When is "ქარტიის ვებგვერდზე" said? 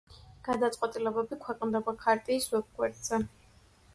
2.05-3.21